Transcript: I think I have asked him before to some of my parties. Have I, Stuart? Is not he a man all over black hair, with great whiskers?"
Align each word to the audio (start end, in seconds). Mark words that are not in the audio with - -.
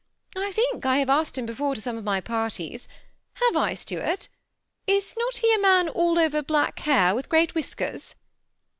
I 0.35 0.51
think 0.51 0.83
I 0.83 0.97
have 0.97 1.11
asked 1.11 1.37
him 1.37 1.45
before 1.45 1.75
to 1.75 1.81
some 1.81 1.95
of 1.95 2.03
my 2.03 2.21
parties. 2.21 2.87
Have 3.33 3.55
I, 3.55 3.75
Stuart? 3.75 4.29
Is 4.87 5.13
not 5.15 5.37
he 5.37 5.53
a 5.53 5.59
man 5.59 5.87
all 5.89 6.17
over 6.17 6.41
black 6.41 6.79
hair, 6.79 7.13
with 7.13 7.29
great 7.29 7.53
whiskers?" 7.53 8.15